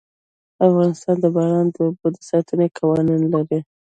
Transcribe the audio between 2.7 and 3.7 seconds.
قوانين لري.